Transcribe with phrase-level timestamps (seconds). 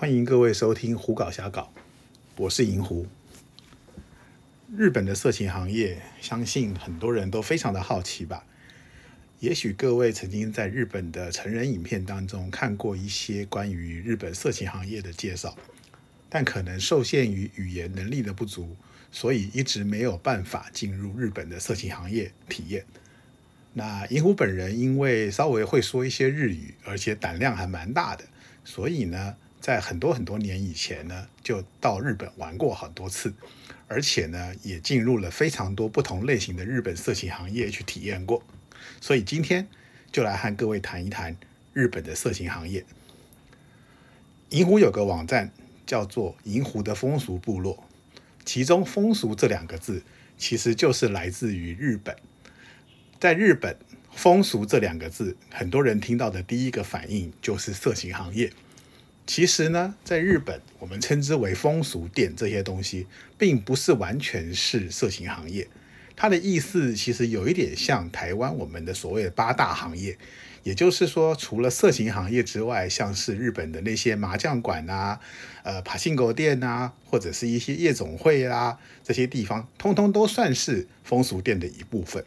[0.00, 1.72] 欢迎各位收听胡搞瞎搞，
[2.36, 3.04] 我是银狐。
[4.76, 8.44] 日本的色情行业，相信很多人都非常的好奇吧？
[9.40, 15.58] 也许各位曾经在日本的成人影片当中看过一些关于日本色情行业的介绍，
[16.28, 18.76] 但可能受限于语言能力的不足，
[19.10, 22.84] 所以一直没有办法进入日本的色情行业体验。
[23.74, 28.24] 那银狐本人因为稍微会说一些日语，而且胆量还蛮大的，
[28.64, 29.34] 所以呢，
[29.68, 33.34] 在很多很多年以前呢，就到日本玩过很多次，
[33.86, 38.42] 而且呢，也进入了非常多不同类型的日本色情行业去体验过。
[38.98, 39.68] 所以今天
[40.10, 41.36] 就来和各位谈一谈
[41.74, 42.82] 日本的色情行业。
[44.48, 45.52] 银狐有个网站
[45.86, 47.84] 叫做“银狐的风俗部落”，
[48.46, 50.02] 其中“风俗”这两个字
[50.38, 52.16] 其实就是来自于日本。
[53.20, 53.76] 在日本，
[54.12, 58.50] 风俗这两个字，很多人听到的第一个反应就是色情行业。
[59.28, 65.68] 其实呢，在日本，我们称之为风俗店这些东西，并不是完全是色情行业。
[66.16, 70.16] 它的意思其实有一点像台湾我们的所谓的八大行业，
[70.62, 75.20] 也就是说，除了色情行业之外，像是日本的那些麻将馆啊、
[75.62, 82.24] 呃爬信狗店啊，或者是一些夜总会啊这些地方，通通都算是风俗店的一部分。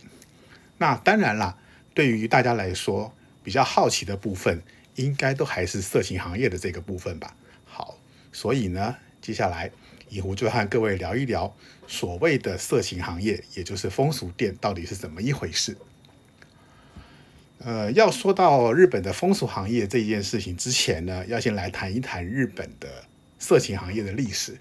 [0.78, 1.58] 那当然啦，
[1.96, 3.12] 对于大家来说
[3.44, 4.62] 比较好奇的部分，
[5.04, 7.36] 应该都还是色情行业的这个部分吧。
[7.66, 7.98] 好，
[8.32, 9.72] 所以呢，接下来
[10.10, 11.56] 以狐就和各位聊一聊
[11.88, 15.76] 所谓的色情行业，也就是风俗店到底是怎么一回事。
[17.64, 22.88] 呃，要说到日本的风俗行业这件事情之前呢，要先来谈一谈日本的
[23.38, 24.58] 色情行业的历史。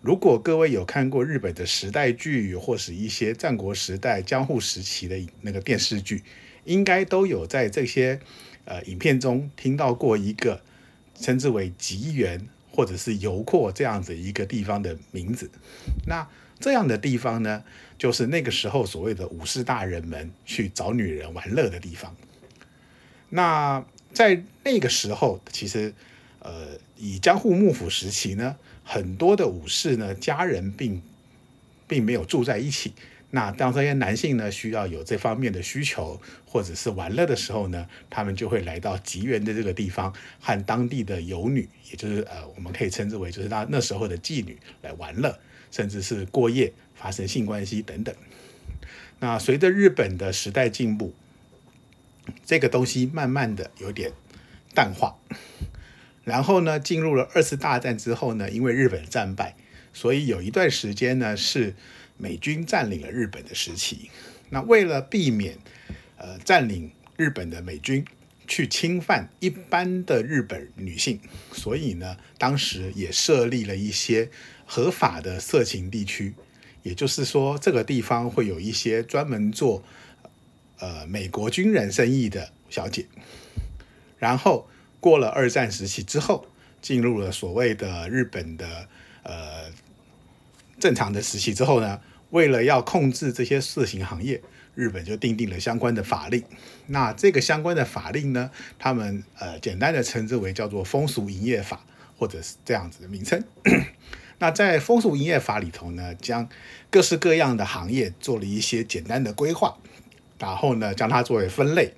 [0.00, 6.22] 如果各位有看过日本的时代剧，或是一些战国时代、江户时期的那个电视剧，
[6.64, 8.20] 应该都有在这些
[8.68, 10.60] 呃影片中听到过一个
[11.18, 15.50] 称之为吉原或者是游廓这样子一个地方的名字。
[16.06, 16.28] 那
[16.60, 17.64] 这样的地方呢，
[17.96, 22.14] 就是那个时候所谓的武士大人们去找女人玩乐的地方。
[23.30, 25.94] 那在那个时候，其实
[26.40, 28.56] 呃以江户幕府时期呢。
[28.90, 31.02] 很多的武士呢，家人并
[31.86, 32.94] 并没有住在一起。
[33.30, 45.38] 那当这些男性呢需要有这方面的需求，或者是玩乐的时候呢，他们就会来到吉原的这个地方，和当地的游女，也就是呃，我们可以称之为就是那那时候的妓女来玩乐，
[45.70, 48.14] 甚至是过夜、发生性关系等等。
[49.20, 51.12] 那随着日本的时代进步，
[52.46, 54.12] 这个东西慢慢的有点
[54.74, 55.16] 淡化。
[56.24, 59.56] 然后呢，进入了二次大战之后呢，因为日本战败，
[59.92, 61.74] 所以有一段时间呢是
[62.18, 64.10] 美军占领了日本的时期。
[64.50, 65.56] 那为了避免
[66.16, 68.04] 呃占领日本的美军
[68.46, 71.20] 去侵犯一般的日本女性，
[71.52, 74.28] 所以呢，当时也设立了一些
[74.66, 76.34] 合法的色情地区，
[76.82, 79.82] 也就是说，这个地方会有一些专门做
[80.78, 83.06] 呃美国军人生意的小姐，
[84.18, 84.68] 然后。
[85.00, 86.44] 过了二战时期之后，
[86.82, 88.88] 进入了所谓的日本的
[89.22, 89.70] 呃
[90.78, 92.00] 正常的时期之后呢，
[92.30, 94.40] 为了要控制这些色情行业，
[94.74, 96.42] 日本就订定了相关的法令。
[96.86, 101.84] 那这个相关的法令呢，他们呃简单的称之为叫做风俗营业法，
[102.16, 103.42] 或者是这样子的名称。
[104.38, 106.48] 那在风俗营业法里头呢，将
[106.90, 109.76] 各式各样的行业做了一些简单的规划，
[110.38, 111.94] 然后呢，将它作为分类。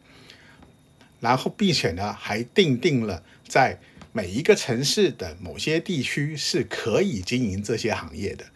[1.20, 3.78] 然后，并且呢，还定定了在
[4.12, 8.46] 每一个城市的某些地区是可以经营这些行业的。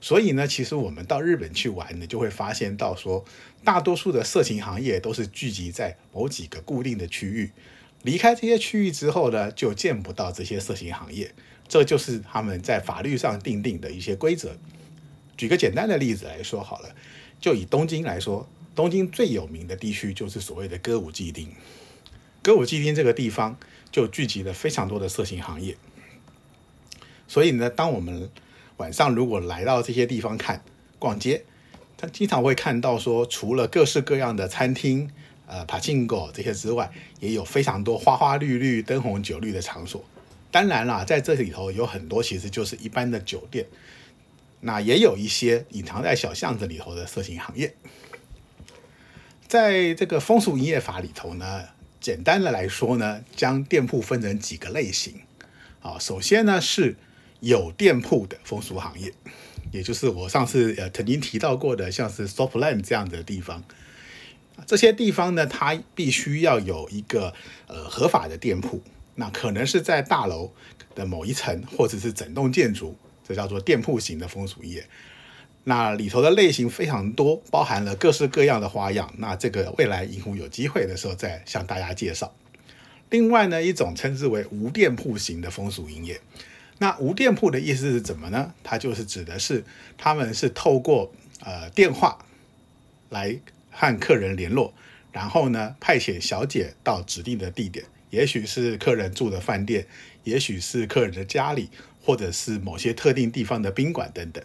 [0.00, 3.24] 所以呢，其实我们到日本去玩呢，就会发现到说，
[3.62, 7.50] 大多数的色情行业都是聚集在某几个固定的区域。
[8.02, 11.34] 离开这些区域之后呢，就见不到这些色情行业。
[11.68, 14.56] 这就是他们在法律上定定的一些规则。
[15.36, 16.94] 举个简单的例子来说好了，
[17.40, 21.48] 就以东京来说，东京最有名的地区就是所谓的歌舞伎町。
[22.42, 23.58] 歌舞伎町这个地方
[23.92, 25.76] 就聚集了非常多的色情行业，
[27.28, 28.30] 所以呢，当我们
[28.80, 30.62] 晚上如果来到这些地方看
[30.98, 31.44] 逛街，
[31.98, 35.10] 他经常会看到说，除了各式各样的餐厅、
[35.46, 36.90] 呃爬进狗这些之外，
[37.20, 40.02] 也有非常多花花绿绿、灯红酒绿的场所。
[40.50, 43.66] 当然啦，在这里头有很多其实就是一般的酒店，
[44.60, 47.74] 那也有一些隐藏在小巷子里头的色情行业。
[49.46, 51.64] 在这个风俗营业法里头呢。
[52.00, 55.20] 简单的来说呢，将店铺分成几个类型
[55.82, 55.98] 啊。
[55.98, 56.96] 首先呢是
[57.40, 59.12] 有店铺的风俗行业，
[59.72, 63.62] 也就是我上次呃曾经提到过的，像是 Softland 这样的地方。
[64.66, 67.32] 这些地方呢，它必须要有一个
[67.66, 68.82] 呃合法的店铺。
[69.16, 70.52] 那可能是在大楼
[70.94, 72.96] 的某一层，或者是整栋建筑，
[73.26, 74.86] 这叫做店铺型的风俗业。
[75.64, 79.12] 那里头的类型非常多，包含了各式各样的花样。
[79.18, 82.34] 那这个未来银湖有机会的时候再向大家介绍。
[83.10, 86.18] 另外呢，一种称之为无店铺型的风俗营业。
[86.82, 88.54] 那无店铺的意思是怎么呢？
[88.64, 89.62] 它就是指的是
[89.98, 91.12] 他们是透过
[91.44, 92.24] 呃电话
[93.10, 93.38] 来
[93.70, 94.72] 和客人联络，
[95.12, 99.86] 然后呢派遣小姐到指定的地点，也许是客人住的饭店，
[100.24, 101.68] 也许是客人的家里，
[102.02, 104.42] 或者是某些特定地方的宾馆等等。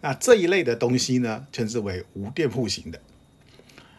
[0.00, 2.98] 那这一类的东西呢，称之为无店铺型的。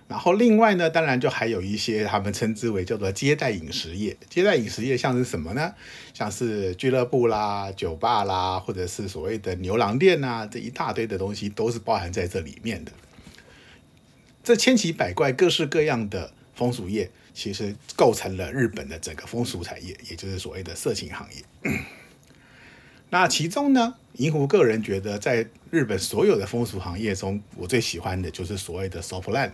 [0.07, 4.15] 然后另外呢，当然就还有一些他们称之为叫做接待饮食业。
[4.29, 5.73] 接待饮食业像是什么呢？
[6.13, 12.91] 像是俱乐部啦、酒吧啦，或者是所谓的牛郎店呐，这一大堆的东西都是包含在这里面的。
[14.43, 21.43] 这千奇百怪、各式各样的风俗业，其实构成了日本的整个风俗产业，也就是所谓的色情行业。
[23.09, 29.49] 那其中呢，银湖个人觉得，在日本所有的风俗行业中，我最喜欢的就是所谓的 soft land。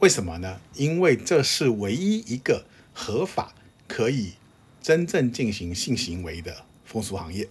[0.00, 0.58] 为什么呢？
[0.74, 2.64] 因为这是唯一一个
[2.94, 3.54] 合法
[3.86, 4.32] 可以
[4.80, 7.46] 真正进行性行为的风俗行业。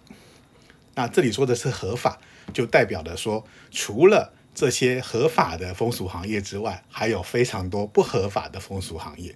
[0.95, 2.19] 那这里说的是合法，
[2.51, 9.35] 就代表的说，除了这些合法的风俗行业之外，还有非常多不合法的风俗行业。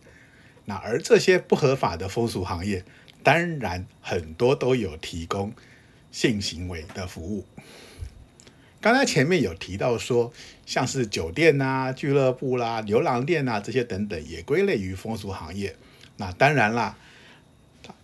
[0.66, 2.84] 那而这些不合法的风俗行业，
[3.22, 5.54] 当然很多都有提供
[6.10, 7.46] 性行为的服务。
[8.84, 10.34] 刚才前面有提到说，
[10.66, 15.74] 像是酒店呐、俱乐部啦、牛郎店呐这些等等，也归类于风俗行业。
[16.18, 16.98] 那当然啦，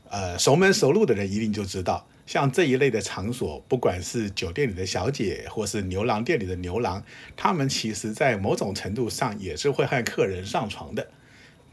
[0.09, 7.03] 呃，熟门熟路的人一定就知道，像这一类的场所，不管是酒店里的小姐，或是牛郎店里的牛郎，
[7.35, 11.05] 他们其实在某种程度上也是会和客人上床的。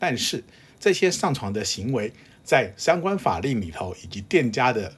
[0.00, 0.42] 但是
[0.80, 2.12] 这些上床的行为，
[2.42, 4.92] 在相关法令里头以及店家的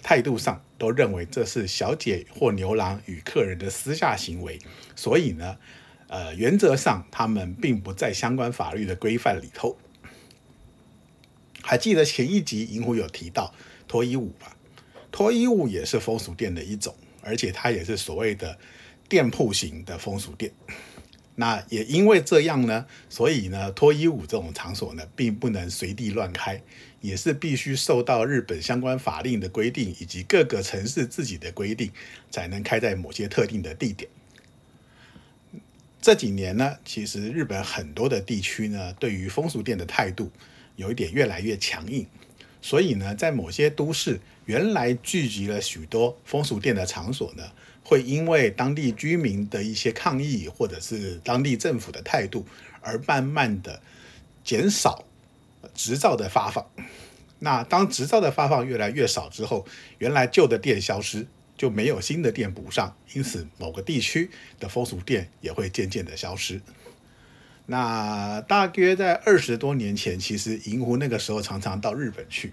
[0.00, 4.58] 态度上，都认为这是小姐或牛郎与客人的私下行为，
[4.96, 5.56] 所以呢，
[6.08, 9.78] 呃，原则上他们并不在相关法律的规范里头。
[11.62, 13.54] 还记得前一集银狐有提到
[13.86, 14.56] 脱衣舞吧？
[15.12, 16.92] 脱衣舞也是风俗店的一种，
[17.22, 18.58] 而且它也是所谓的
[19.08, 20.50] 店铺型的风俗店。
[21.34, 26.62] 那也因为这样呢，所以呢，脱衣舞这种场所呢，并不能随地乱开。
[27.00, 31.90] 也是必须受到日本相关法令的规定，以及各个城市自己的规定，
[32.30, 34.08] 才能开在某些特定的地点。
[36.00, 40.30] 这几年呢，其实日本很多的地区呢，对于风俗店的态度
[40.76, 42.06] 有一点越来越强硬，
[42.60, 47.42] 所以呢，在某些都市原来聚集了许多风俗店的场所呢，
[47.82, 52.46] 会因为当地居民的一些抗议，或者是当地政府的态度，
[52.80, 53.80] 而慢慢的
[54.44, 55.04] 减少。
[55.74, 56.66] 执照的发放，
[57.38, 59.64] 那当执照的发放越来越少之后，
[59.98, 61.24] 原来旧的店消失，
[61.56, 66.60] 就没有新的店补上，因此某个地区的风俗店也会渐渐的消失。
[67.66, 72.52] 那大约在二十多年前，其实银湖那个时候常常到日本去，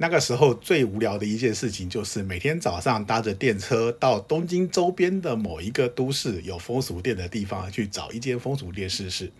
[0.00, 9.32] 那个时候最无聊的一件事情就是每天早上搭着电车到东京周边的某一个都市有风俗店的地方去找一间风俗店试试。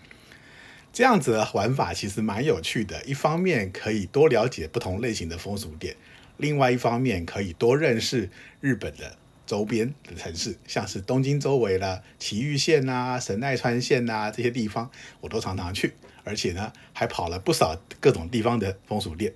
[0.93, 5.95] 这样子的玩法其实蛮有趣的，一方面可以多了解不同类型的风俗店，
[6.39, 8.29] 另外一方面可以多认识
[8.61, 19.33] 日本的周边的城市，像是东京周围的埼玉县啊、神奈川县啊这些地方，我都常常去，而且呢还跑了不少各种地方的风俗店。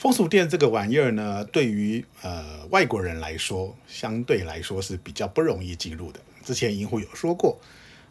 [0.00, 6.18] 风俗店这个玩意儿呢，对于呃外国人来说，相对来说是比较不容易进入的。
[6.42, 7.60] 之前银狐有说过。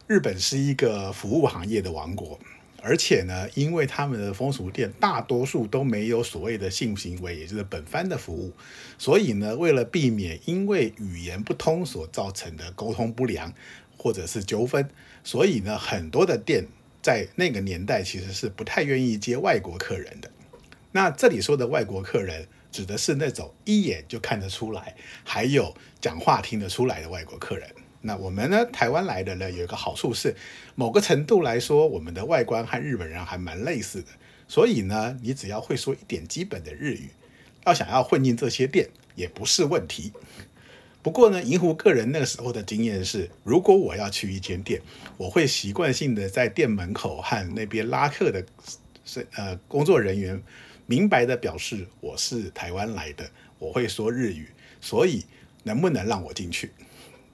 [0.06, 2.38] 日本是一个服务行业的王国，
[2.80, 8.52] 而且呢，因为他们的风俗店大多数都没有所谓的性行为，也就是本番的服务，
[8.96, 13.52] 所以呢，为了避免因为语言不通所造成的沟通不良
[13.98, 14.88] 或者是纠纷，
[15.24, 16.66] 所以呢，很多的店
[17.02, 20.30] 在那个年代其实是不太愿意接外国客人的。
[20.92, 27.68] 那这里说的外国客人，指的是那种一眼就看得出来，还有讲话听得出来的外国客人。
[28.02, 28.64] 那我们呢？
[28.72, 30.34] 台湾来的呢，有一个好处是，
[30.74, 34.08] 某个程度来说，我们的外观和日本人还蛮类似的。
[34.48, 37.10] 所以呢，你只要会说一点基本的日语，
[37.66, 40.12] 要想要混进这些店也不是问题。
[41.02, 44.80] 不过呢，银湖个人那个时候的经验是，如果我要去一间店，
[45.18, 48.42] 我会习惯性的在店门口和那边拉客的
[49.04, 50.42] 是呃工作人员
[50.89, 54.49] 明白的表示我是台湾来的，我会说日语，
[54.81, 55.25] 所以
[55.63, 56.71] 能不能让我进去？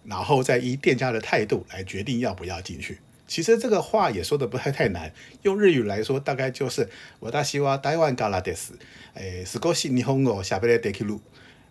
[0.04, 2.98] 然后再依店家的态度来决定要不要进去，
[3.28, 5.14] 其实这个话也说的不太太难，
[5.44, 8.74] 用日语来说，大概就是我大希望台湾嘎拉德斯，
[9.14, 11.20] 诶，少し日本語喋れできる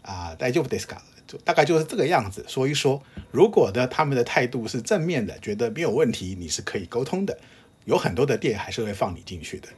[0.03, 0.99] 啊，大丈夫ですか？
[1.27, 2.45] 就大概就是这个样子。
[2.47, 3.03] 说一说，
[3.33, 7.37] 如果呢他们的态度是正面的，觉得没有问题，你是可以沟通的，
[7.85, 9.69] 有很多的店还是会放你进去的。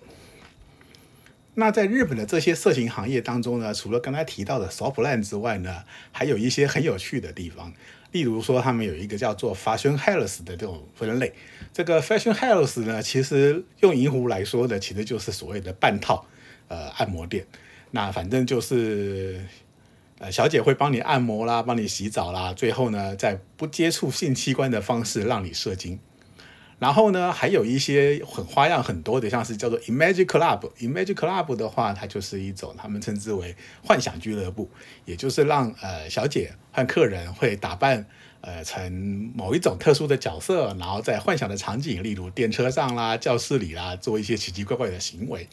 [1.59, 7.73] 那在日本的这些色情行业当中呢，除了刚才提到的 soft land 之外呢，还有一些很有趣的地方。
[8.11, 11.33] 例如说，他们有一个叫做 fashion house 的这种分类。
[11.73, 16.27] 这个 fashion house 呢，其实用银湖来说呢，其实就是所谓的半套
[16.67, 17.43] 呃按摩店。
[17.89, 19.43] 那反正就是
[20.19, 25.97] 呃小姐会帮你按摩啦，帮你洗澡啦，最后呢，在不接触性器官的方式让你射精。
[26.79, 30.71] 然后呢，还有一些很花样很多的，像是叫做 Imagine Club。
[30.79, 34.69] Imagine Club 的话，它就是一种他们称之为幻想俱乐部，
[35.05, 38.05] 也就是让呃小姐和客人会打扮
[38.41, 45.47] 呃成某一种特殊的角色，然后在幻想的场景，例如电车上啦、教室里啦，做一些奇奇怪怪的行为。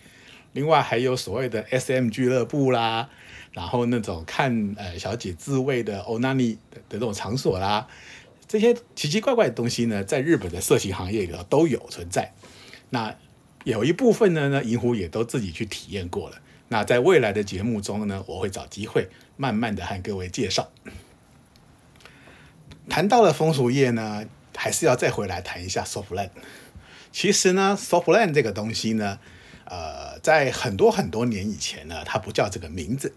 [0.53, 3.09] 另外还有所谓的 SM 俱乐部啦，
[3.53, 7.89] 然后那种看呃小姐自慰的 Onani 的这种场所啦。
[8.47, 12.33] 这些奇奇怪怪的东西呢，在日本的色情行业里头都有存在。
[12.91, 13.17] 那
[13.65, 16.37] 有一部分呢，呢银狐也都自己去体验过了。
[16.69, 20.71] 那在未来的节目中呢，我会找机会慢慢的和各位介绍。
[22.89, 26.31] 谈到了风俗业呢，还是要再回来谈一下 softland。
[27.11, 29.19] 其实呢，softland 这个东西呢，
[29.65, 33.15] 呃，在很多很多年以前呢，它不叫这个名字，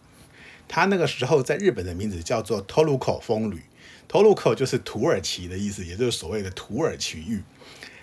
[0.68, 3.64] 它那个时候在日本的名字叫做 Toruko 风旅。
[4.08, 7.44] 托鲁口就是土耳其的意思，也就是所谓的土耳其域。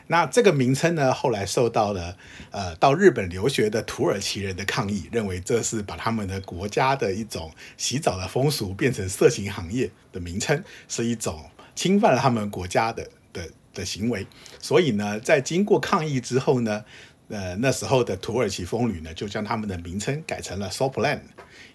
[0.07, 2.15] 那这个名称呢，后来受到了
[2.51, 14.27] 呃到日本留学的土耳其人的抗议，认为这是把他们的国家的一种洗澡的风俗变成色情行业的名称，是一种侵犯了他们国家的的的行为。
[14.61, 16.85] 所以呢，在经过抗议之后呢，
[17.29, 21.23] 呃那时候的土耳其风旅呢，就将他们的名称改成了 Sopland，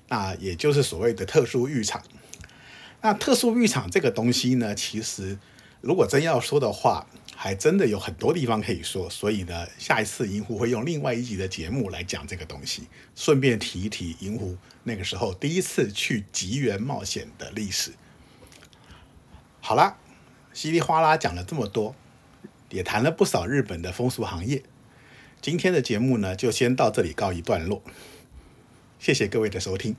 [0.08, 2.00] 那也就是所谓的特殊浴场。
[3.02, 5.38] 那特殊浴场这个东西呢，其实
[5.82, 9.10] 如果真要说的话，还真的有很多地方可以说。
[9.10, 12.84] 所以呢，下一次银狐会用另外一集的节目来讲这个东西，
[13.16, 17.94] 顺便提一提银狐那个时候第一次去吉原冒险的历史。
[19.62, 19.98] 好啦，
[20.54, 21.96] 稀里哗啦讲了这么多，
[22.70, 24.62] 也谈了不少日本的风俗行业。
[25.42, 27.82] 今天的节目呢，就先到这里告一段落。
[29.00, 29.96] 谢谢各位的收听。